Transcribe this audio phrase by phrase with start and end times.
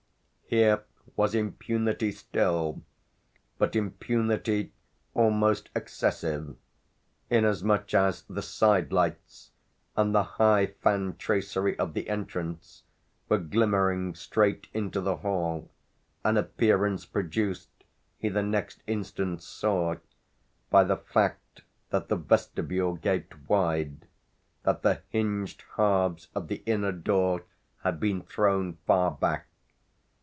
[0.53, 0.83] Here
[1.15, 2.81] was impunity still,
[3.57, 4.73] but impunity
[5.13, 6.57] almost excessive;
[7.29, 9.51] inasmuch as the side lights
[9.95, 12.83] and the high fantracery of the entrance
[13.29, 15.69] were glimmering straight into the hall;
[16.25, 17.69] an appearance produced,
[18.17, 19.95] he the next instant saw,
[20.69, 21.61] by the fact
[21.91, 24.05] that the vestibule gaped wide,
[24.63, 27.45] that the hinged halves of the inner door
[27.83, 29.47] had been thrown far back.